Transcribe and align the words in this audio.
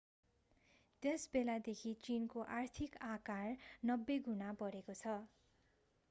त्यसबेलादेखि 1.03 1.91
चीनको 2.07 2.45
आर्थिक 2.53 2.97
आकार 3.09 3.51
90 3.89 4.17
गुणा 4.29 4.49
बढेको 4.63 4.95
छ 4.95 5.13